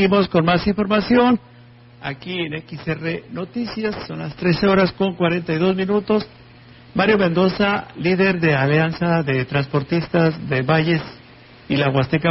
[0.00, 1.38] Seguimos, con más información
[2.00, 3.94] aquí en XR Noticias.
[4.06, 6.26] Son las 13 horas con 42 minutos.
[6.94, 11.02] Mario Mendoza, líder de Alianza de Transportistas de Valles
[11.68, 12.30] y la Huasteca,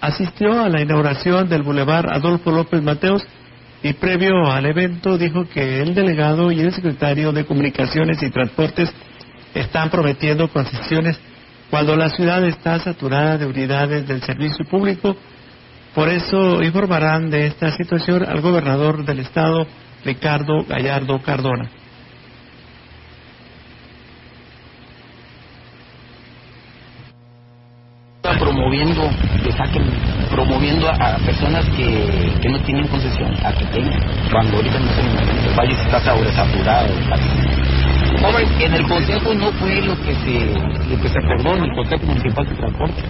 [0.00, 3.22] asistió a la inauguración del Boulevard Adolfo López Mateos
[3.82, 8.90] y previo al evento dijo que el delegado y el secretario de Comunicaciones y Transportes
[9.52, 11.20] están prometiendo concesiones
[11.68, 15.14] cuando la ciudad está saturada de unidades del servicio público.
[15.94, 19.66] Por eso informarán de esta situación al gobernador del estado,
[20.04, 21.70] Ricardo Gallardo Cardona.
[28.38, 29.02] promoviendo
[29.44, 29.82] que saquen,
[30.30, 35.46] promoviendo a, personas que, que, no tienen concesión a que tengan, cuando ahorita no tenemos,
[35.46, 36.94] el valle está sobresaturado.
[38.22, 40.54] En el consejo no fue lo que se
[40.88, 43.02] lo que se acordó en el consejo municipal de transporte.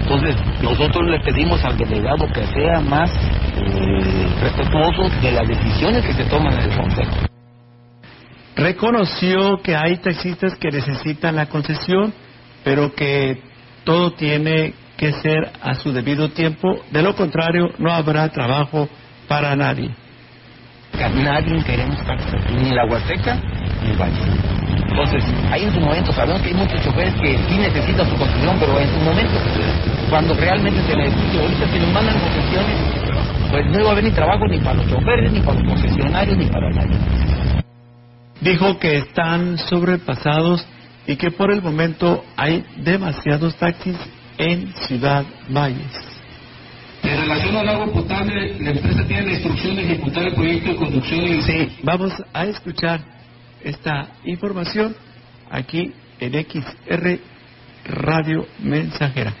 [0.00, 3.10] Entonces nosotros le pedimos al delegado que sea más
[3.56, 7.16] eh, respetuoso de las decisiones que se toman en el consejo.
[8.54, 12.12] Reconoció que hay taxistas que necesitan la concesión,
[12.62, 13.40] pero que
[13.84, 18.86] todo tiene que ser a su debido tiempo, de lo contrario no habrá trabajo
[19.28, 19.90] para nadie.
[21.14, 21.98] Nadie queremos
[22.60, 23.36] ni la Huasteca
[23.82, 24.62] ni el Valle.
[24.88, 28.56] Entonces, ahí en su momento sabemos que hay muchos choferes que sí necesitan su concesión,
[28.60, 29.32] pero en su momento,
[30.10, 32.76] cuando realmente se necesita, ahorita se nos mandan concesiones,
[33.50, 36.36] pues no va a haber ni trabajo ni para los choferes, ni para los concesionarios,
[36.38, 36.96] ni para nadie.
[38.40, 40.66] Dijo que están sobrepasados
[41.06, 43.96] y que por el momento hay demasiados taxis
[44.38, 46.11] en Ciudad Valles.
[47.02, 50.76] En relación al agua potable, la empresa tiene la instrucción de ejecutar el proyecto de
[50.76, 51.42] conducción y...
[51.42, 53.00] Sí, vamos a escuchar
[53.62, 54.94] esta información
[55.50, 57.18] aquí en XR
[57.84, 59.34] Radio Mensajera.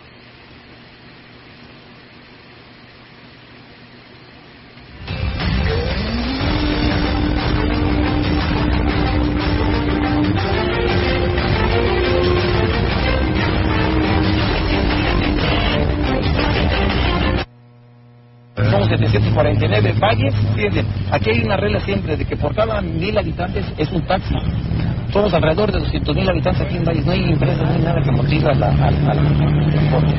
[19.32, 23.64] Somos 749 valles, fíjense, aquí hay una regla siempre de que por cada mil habitantes
[23.78, 24.34] es un taxi.
[25.12, 28.02] Somos alrededor de 200 mil habitantes aquí en Valles, no hay empresas, no hay nada
[28.02, 30.14] que motive al transporte.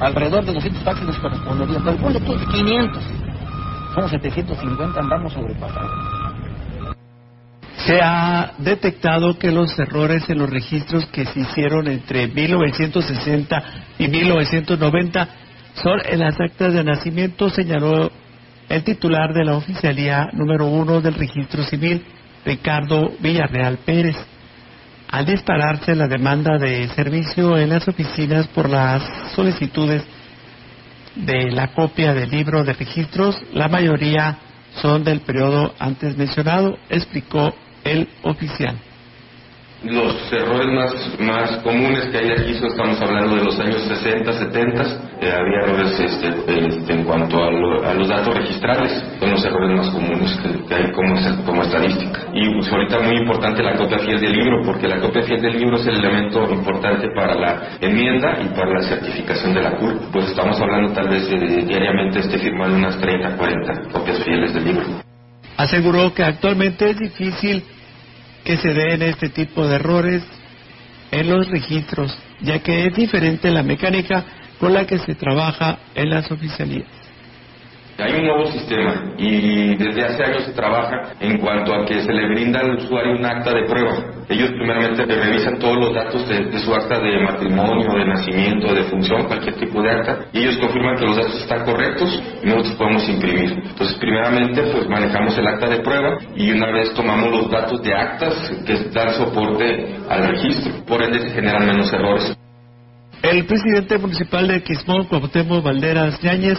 [0.00, 3.02] Alrededor de 200 taxis nos correspondería, pero ponle tú 500.
[3.94, 5.90] Somos 750, andamos sobrepasados.
[7.86, 13.62] Se ha detectado que los errores en los registros que se hicieron entre 1960
[13.98, 15.28] y 1990
[15.74, 18.10] son en las actas de nacimiento, señaló
[18.70, 22.04] el titular de la oficialía número uno del registro civil,
[22.44, 24.16] Ricardo Villarreal Pérez.
[25.10, 29.02] Al dispararse la demanda de servicio en las oficinas por las
[29.34, 30.04] solicitudes
[31.16, 34.38] de la copia del libro de registros, la mayoría
[34.80, 37.52] son del periodo antes mencionado, explicó
[37.82, 38.76] el oficial.
[39.82, 44.82] Los errores más, más comunes que hay aquí, estamos hablando de los años 60, 70,
[45.22, 49.42] eh, había errores este, este, en cuanto a, lo, a, los datos registrales, son los
[49.42, 51.14] errores más comunes que, que hay como,
[51.46, 52.20] como, estadística.
[52.34, 55.58] Y pues, ahorita muy importante la copia fiel del libro, porque la copia fiel del
[55.58, 60.12] libro es el elemento importante para la enmienda y para la certificación de la CURP.
[60.12, 64.52] Pues estamos hablando tal vez de, de diariamente esté firmando unas 30, 40 copias fieles
[64.52, 64.84] del libro.
[65.56, 67.64] Aseguró que actualmente es difícil
[68.44, 70.22] que se den este tipo de errores
[71.10, 74.24] en los registros, ya que es diferente la mecánica
[74.58, 76.99] con la que se trabaja en las oficialías.
[77.98, 82.12] Hay un nuevo sistema y desde hace años se trabaja en cuanto a que se
[82.12, 83.94] le brinda al usuario un acta de prueba.
[84.28, 89.26] Ellos primeramente revisan todos los datos de, su acta de matrimonio, de nacimiento, de función,
[89.26, 93.08] cualquier tipo de acta, y ellos confirman que los datos están correctos y nosotros podemos
[93.08, 93.50] imprimir.
[93.50, 97.92] Entonces, primeramente, pues manejamos el acta de prueba y una vez tomamos los datos de
[97.92, 98.34] actas
[98.64, 100.84] que dan soporte al registro.
[100.86, 102.36] Por ende, se generan menos errores.
[103.22, 106.58] El presidente municipal de Quismón, Cuauhtémoc Valderas Yáñez,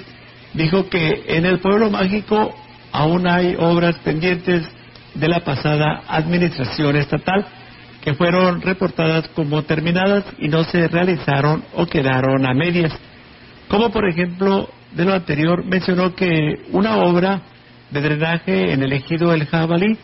[0.53, 2.53] dijo que en el pueblo mágico
[2.91, 4.67] aún hay obras pendientes
[5.13, 7.45] de la pasada administración estatal
[8.01, 12.93] que fueron reportadas como terminadas y no se realizaron o quedaron a medias.
[13.67, 17.41] Como por ejemplo, de lo anterior mencionó que una obra
[17.91, 19.97] de drenaje en el ejido El Jabalí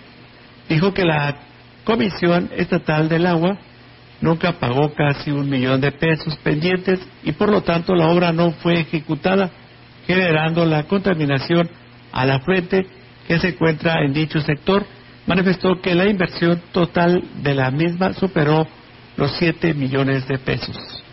[0.70, 1.36] dijo que la
[1.84, 3.58] Comisión Estatal del Agua
[4.22, 8.52] nunca pagó casi un millón de pesos pendientes y por lo tanto la obra no
[8.52, 9.50] fue ejecutada
[10.08, 11.70] generando la contaminación
[12.12, 12.88] a la fuente
[13.28, 14.86] que se encuentra en dicho sector,
[15.28, 18.66] manifestó que la inversión total de la misma superó
[19.18, 21.04] los 7 millones de pesos.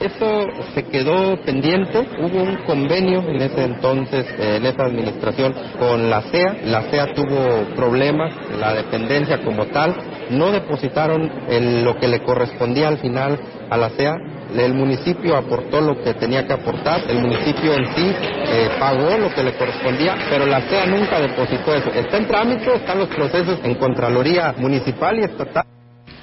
[0.00, 6.20] Eso se quedó pendiente, hubo un convenio en ese entonces, en esa administración, con la
[6.22, 9.94] CEA, la CEA tuvo problemas, la dependencia como tal,
[10.30, 13.38] no depositaron el, lo que le correspondía al final
[13.70, 14.16] a la CEA,
[14.58, 18.14] el municipio aportó lo que tenía que aportar, el municipio en sí
[18.46, 21.90] eh, pagó lo que le correspondía, pero la CEA nunca depositó eso.
[21.92, 25.64] Está en trámite, están los procesos en Contraloría Municipal y Estatal.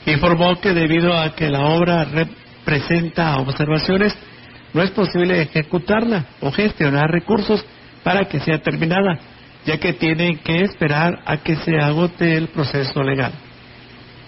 [0.06, 2.08] Informó que debido a que la obra
[2.66, 4.18] presenta observaciones,
[4.74, 7.64] no es posible ejecutarla o gestionar recursos
[8.04, 9.20] para que sea terminada,
[9.66, 13.34] ya que tienen que esperar a que se agote el proceso legal.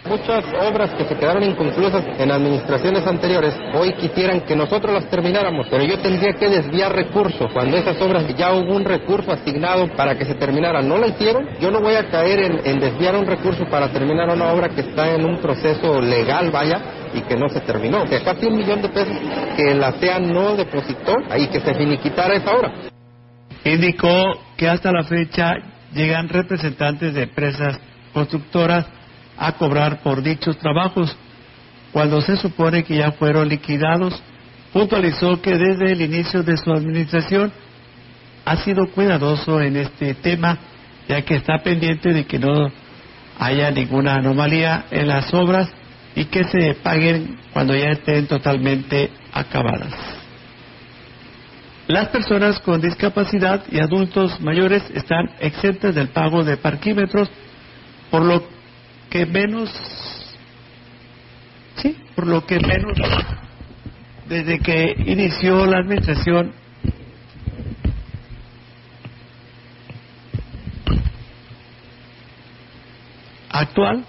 [0.06, 5.68] Muchas obras que se quedaron inconclusas en administraciones anteriores hoy quisieran que nosotros las termináramos,
[5.70, 10.18] pero yo tendría que desviar recursos cuando esas obras ya hubo un recurso asignado para
[10.18, 10.89] que se terminaran.
[10.89, 14.51] No la hicieron, yo no voy a caer en, desviar un recurso para terminar una
[14.51, 16.82] obra que está en un proceso legal, vaya,
[17.14, 18.04] y que no se terminó.
[18.04, 19.16] O casi un millón de pesos
[19.56, 22.74] que la CEA no depositó y que se finiquitara esa obra.
[23.64, 25.54] Indicó que hasta la fecha
[25.93, 27.80] llegan representantes de empresas
[28.14, 28.86] constructoras
[29.38, 31.16] a cobrar por dichos trabajos,
[31.92, 34.22] cuando se supone que ya fueron liquidados.
[34.72, 37.52] Puntualizó que desde el inicio de su administración
[38.46, 40.58] ha sido cuidadoso en este tema,
[41.08, 42.72] ya que está pendiente de que no
[43.40, 45.70] haya ninguna anomalía en las obras
[46.16, 49.94] y que se paguen cuando ya estén totalmente acabadas.
[51.88, 57.30] Las personas con discapacidad y adultos mayores están exentas del pago de parquímetros,
[58.10, 58.53] por lo
[59.14, 59.70] que menos,
[61.76, 62.97] sí, por lo que menos,
[64.28, 66.51] desde que inició la administración,
[73.51, 74.03] actual,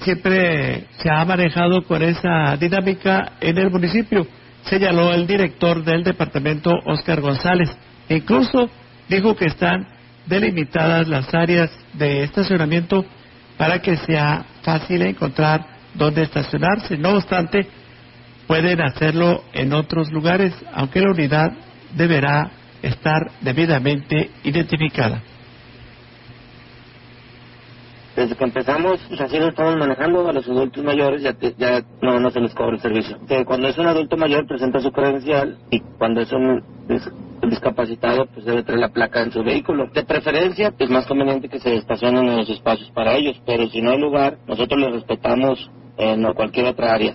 [0.00, 4.26] siempre se ha manejado con esa dinámica en el municipio,
[4.64, 7.70] señaló el director del departamento, Oscar González.
[8.08, 8.68] incluso
[9.08, 9.86] dijo que están
[10.26, 13.06] delimitadas las áreas de estacionamiento
[13.56, 16.96] para que sea fácil encontrar dónde estacionarse.
[16.96, 17.66] No obstante,
[18.46, 21.52] pueden hacerlo en otros lugares, aunque la unidad
[21.94, 22.50] deberá
[22.82, 25.22] estar debidamente identificada.
[28.16, 32.30] Desde que empezamos, así lo estamos manejando a los adultos mayores, ya, ya no, no
[32.30, 33.18] se les cobra el servicio.
[33.44, 36.62] cuando es un adulto mayor presenta su credencial y cuando es un
[37.48, 39.88] discapacitado pues debe traer la placa en su vehículo.
[39.92, 43.82] De preferencia es más conveniente que se estacionen en los espacios para ellos, pero si
[43.82, 47.14] no hay lugar, nosotros les respetamos en cualquier otra área.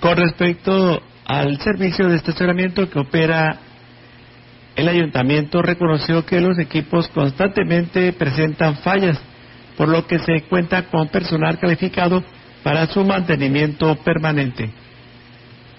[0.00, 3.58] Con respecto al servicio de estacionamiento que opera
[4.76, 9.20] el ayuntamiento, reconoció que los equipos constantemente presentan fallas,
[9.80, 12.22] por lo que se cuenta con personal calificado
[12.62, 14.68] para su mantenimiento permanente.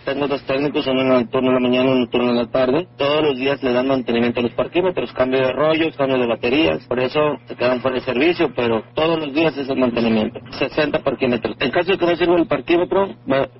[0.04, 2.34] Tengo dos técnicos, uno en el turno de la mañana y uno en el turno
[2.34, 2.88] de la tarde.
[2.98, 6.84] Todos los días le dan mantenimiento a los parquímetros, cambio de rollos, cambio de baterías.
[6.88, 10.40] Por eso se quedan fuera de servicio, pero todos los días es el mantenimiento.
[10.50, 11.56] 60 parquímetros.
[11.60, 13.14] En caso de que no sirva el parquímetro,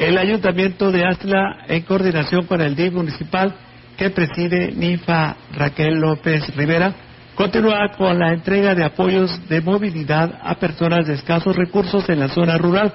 [0.00, 3.54] El Ayuntamiento de Astla, en coordinación con el DIF municipal,
[3.98, 6.94] que preside Ninfa Raquel López Rivera,
[7.34, 12.28] continúa con la entrega de apoyos de movilidad a personas de escasos recursos en la
[12.28, 12.94] zona rural.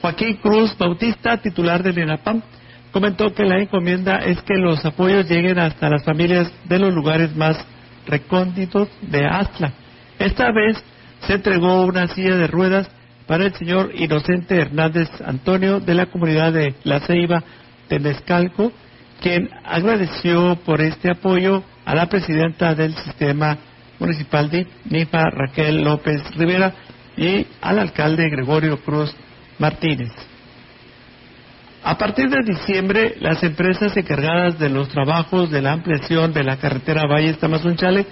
[0.00, 2.42] Joaquín Cruz Bautista, titular del ENAPAM,
[2.90, 7.36] comentó que la encomienda es que los apoyos lleguen hasta las familias de los lugares
[7.36, 7.64] más
[8.08, 9.72] recónditos de Astla.
[10.18, 10.82] Esta vez
[11.28, 12.90] se entregó una silla de ruedas
[13.30, 17.40] para el señor Inocente Hernández Antonio de la comunidad de La Ceiba,
[17.86, 18.72] Temescalco,
[19.20, 23.56] quien agradeció por este apoyo a la presidenta del sistema
[24.00, 26.74] municipal de NIFA, Raquel López Rivera,
[27.16, 29.14] y al alcalde Gregorio Cruz
[29.60, 30.10] Martínez.
[31.84, 36.56] A partir de diciembre, las empresas encargadas de los trabajos de la ampliación de la
[36.56, 38.06] carretera Valle Tamazunchale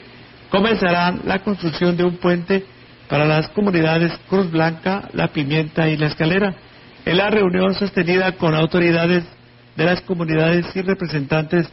[0.48, 2.77] comenzarán la construcción de un puente
[3.08, 6.54] para las comunidades Cruz Blanca, La Pimienta y La Escalera.
[7.04, 9.24] En la reunión sostenida con autoridades
[9.76, 11.68] de las comunidades y representantes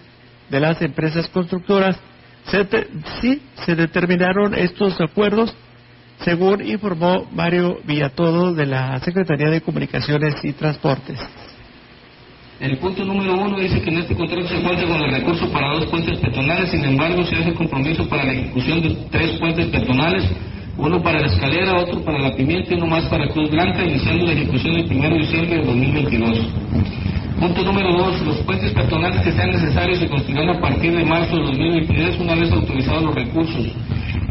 [0.50, 1.98] de las empresas constructoras,
[3.22, 5.54] sí se determinaron estos acuerdos,
[6.24, 11.20] según informó Mario Villatodo de la Secretaría de Comunicaciones y Transportes.
[12.60, 15.74] El punto número uno dice que en este contrato se cuenta con el recurso para
[15.74, 20.24] dos puentes peatonales, sin embargo se hace compromiso para la ejecución de tres puentes peatonales,
[20.78, 24.26] uno para la escalera, otro para la pimienta y uno más para Cruz Blanca, iniciando
[24.26, 26.40] la ejecución el 1 de diciembre de 2022.
[27.40, 31.36] Punto número dos, los puentes peatonales que sean necesarios se construirán a partir de marzo
[31.36, 33.68] de 2023 una vez autorizados los recursos.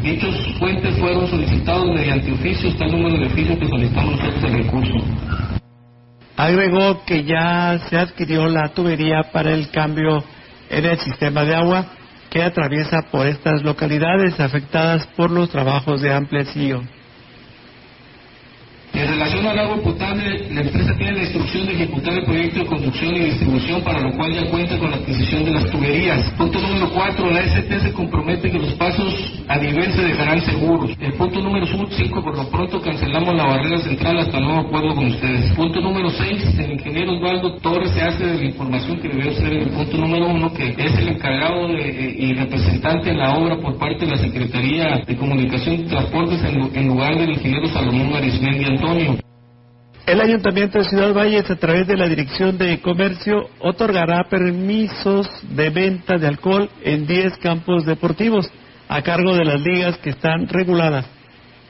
[0.03, 4.65] Dichos puentes fueron solicitados mediante oficio, está el número de oficio que solicitamos nosotros el
[4.65, 4.95] recurso.
[6.37, 10.25] Agregó que ya se adquirió la tubería para el cambio
[10.69, 11.87] en el sistema de agua
[12.35, 16.89] que atraviesa por estas localidades afectadas por los trabajos de ampliación.
[19.15, 23.15] Relación al agua potable, la empresa tiene la instrucción de ejecutar el proyecto de construcción
[23.15, 26.33] y distribución, para lo cual ya cuenta con la adquisición de las tuberías.
[26.37, 29.15] Punto número cuatro, la ST se compromete que los pasos
[29.47, 30.91] a nivel se dejarán seguros.
[31.01, 35.07] El punto número cinco, por lo pronto cancelamos la barrera central hasta nuevo acuerdo con
[35.07, 35.53] ustedes.
[35.53, 39.53] Punto número seis, el ingeniero Osvaldo Torres se hace de la información que debió ser
[39.53, 43.59] el punto número uno, que es el encargado de, eh, y representante en la obra
[43.59, 48.13] por parte de la Secretaría de Comunicación y Transportes en, en lugar del ingeniero Salomón
[48.13, 49.04] Arismendi Antonio.
[50.07, 55.71] El Ayuntamiento de Ciudad Valles, a través de la Dirección de Comercio, otorgará permisos de
[55.71, 58.51] venta de alcohol en 10 campos deportivos
[58.87, 61.07] a cargo de las ligas que están reguladas.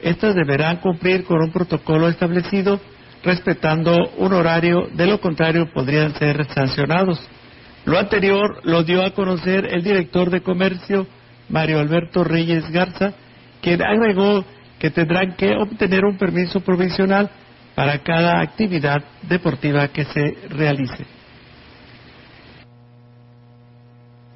[0.01, 2.81] Estas deberán cumplir con un protocolo establecido
[3.23, 7.25] respetando un horario, de lo contrario podrían ser sancionados.
[7.85, 11.07] Lo anterior lo dio a conocer el director de Comercio,
[11.47, 13.13] Mario Alberto Reyes Garza,
[13.61, 14.43] quien agregó
[14.77, 17.31] que tendrán que obtener un permiso provisional
[17.75, 21.05] para cada actividad deportiva que se realice.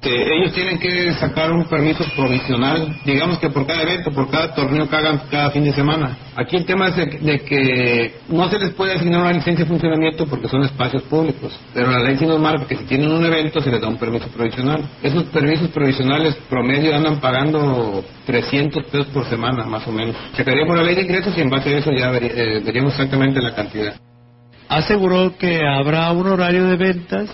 [0.08, 4.88] Ellos tienen que sacar un permiso provisional, digamos que por cada evento, por cada torneo
[4.88, 6.16] que hagan cada fin de semana.
[6.36, 10.26] Aquí el tema es de, que no se les puede asignar una licencia de funcionamiento
[10.26, 13.60] porque son espacios públicos, pero la ley sí nos marca que si tienen un evento
[13.60, 14.88] se les da un permiso provisional.
[15.02, 20.16] Esos permisos provisionales promedio andan pagando 300 pesos por semana, más o menos.
[20.34, 23.54] Checaríamos la ley de ingresos y en base a eso ya eh, veríamos exactamente la
[23.54, 23.94] cantidad.
[24.68, 27.28] Aseguró que habrá un horario de ventas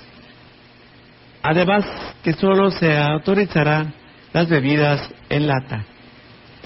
[1.48, 1.84] Además,
[2.24, 3.94] que solo se autorizarán
[4.32, 5.84] las bebidas en lata.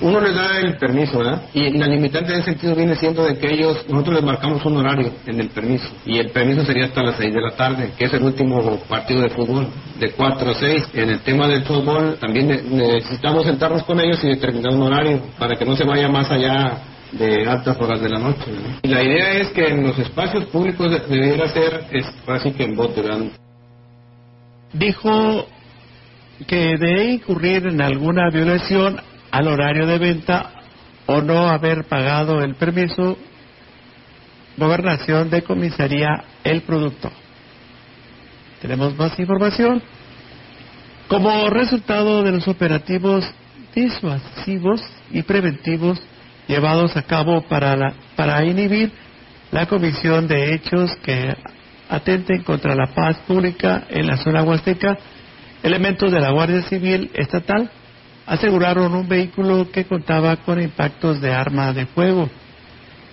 [0.00, 1.42] Uno les da el permiso, ¿verdad?
[1.52, 4.78] Y la limitante en ese sentido viene siendo de que ellos, nosotros les marcamos un
[4.78, 5.86] horario en el permiso.
[6.06, 9.20] Y el permiso sería hasta las 6 de la tarde, que es el último partido
[9.20, 9.68] de fútbol,
[9.98, 10.88] de 4 a 6.
[10.94, 15.56] En el tema del fútbol también necesitamos sentarnos con ellos y determinar un horario para
[15.56, 16.78] que no se vaya más allá
[17.12, 18.50] de altas horas de la noche.
[18.82, 22.74] Y la idea es que en los espacios públicos debería ser, es así que en
[22.74, 23.26] bote, ¿verdad?
[24.72, 25.46] Dijo
[26.46, 29.00] que de incurrir en alguna violación
[29.30, 30.52] al horario de venta
[31.06, 33.16] o no haber pagado el permiso,
[34.56, 37.10] gobernación decomisaría el producto.
[38.60, 39.82] Tenemos más información.
[41.08, 43.24] Como resultado de los operativos
[43.74, 46.00] disuasivos y preventivos
[46.46, 48.92] llevados a cabo para, la, para inhibir
[49.50, 51.34] la comisión de hechos que
[51.90, 54.96] atenten contra la paz pública en la zona huasteca,
[55.62, 57.70] elementos de la Guardia Civil Estatal
[58.26, 62.30] aseguraron un vehículo que contaba con impactos de arma de fuego.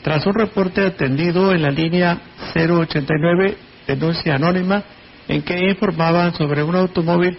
[0.03, 2.19] Tras un reporte atendido en la línea
[2.53, 3.57] 089,
[3.87, 4.83] denuncia anónima,
[5.27, 7.35] en que informaban sobre un automóvil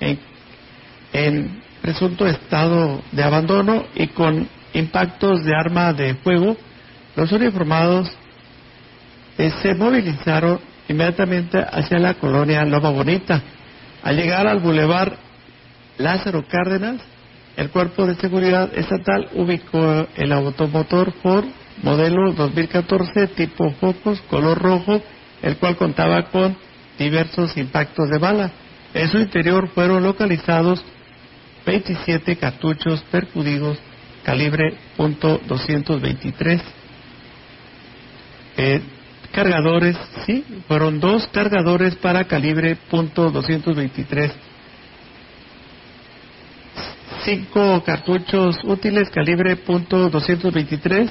[0.00, 0.18] en,
[1.12, 6.56] en presunto estado de abandono y con impactos de arma de fuego,
[7.14, 8.10] los uniformados
[9.38, 13.42] eh, se movilizaron inmediatamente hacia la colonia Loma Bonita.
[14.02, 15.16] Al llegar al bulevar
[15.98, 17.00] Lázaro Cárdenas,
[17.56, 21.46] el Cuerpo de Seguridad Estatal ubicó el automotor Ford
[21.82, 25.02] modelo 2014 tipo Focus color rojo,
[25.42, 26.56] el cual contaba con
[26.98, 28.50] diversos impactos de bala.
[28.92, 30.84] En su interior fueron localizados
[31.66, 33.78] 27 cartuchos percudidos
[34.22, 36.60] calibre .223.
[38.56, 38.80] Eh,
[39.34, 44.32] cargadores, sí, fueron dos cargadores para calibre .223,
[47.24, 51.10] cinco cartuchos útiles calibre .223,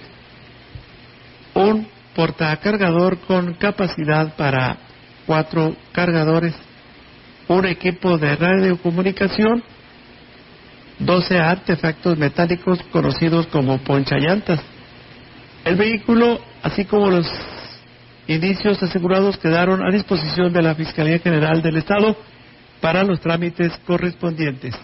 [1.55, 4.77] un portacargador con capacidad para
[5.25, 6.55] cuatro cargadores,
[7.49, 9.61] un equipo de radiocomunicación,
[10.99, 14.61] 12 artefactos metálicos conocidos como ponchallantas.
[15.65, 17.27] El vehículo, así como los
[18.27, 22.15] indicios asegurados quedaron a disposición de la Fiscalía General del Estado
[22.81, 24.75] para los trámites correspondientes.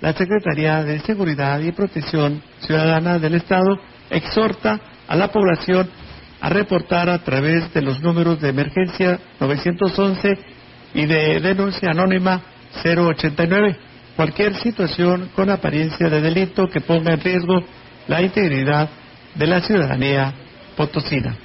[0.00, 3.78] La Secretaría de Seguridad y Protección Ciudadana del Estado
[4.10, 5.88] exhorta a la población
[6.40, 10.38] a reportar a través de los números de emergencia 911
[10.94, 12.42] y de denuncia anónima
[12.84, 13.76] 089
[14.16, 17.62] cualquier situación con apariencia de delito que ponga en riesgo
[18.08, 18.88] la integridad
[19.34, 20.32] de la ciudadanía
[20.76, 21.36] potosina.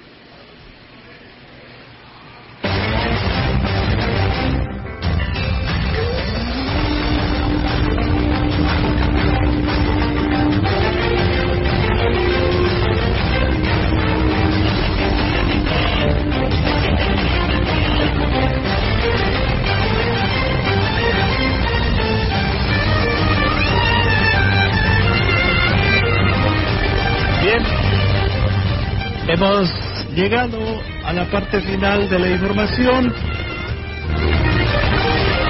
[30.18, 30.57] Llegado
[31.05, 33.13] a la parte final de la información.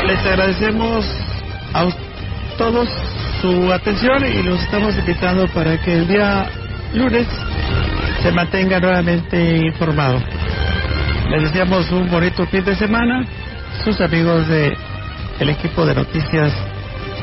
[0.06, 1.06] Les agradecemos
[1.74, 1.88] a
[2.58, 2.90] todos
[3.42, 6.50] su atención y los estamos invitando para que el día
[6.94, 7.26] lunes
[8.22, 10.22] se mantenga nuevamente informado.
[11.30, 13.26] Les deseamos un bonito fin de semana.
[13.86, 14.76] Sus amigos de
[15.40, 16.52] el equipo de noticias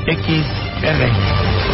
[0.06, 1.73] XR.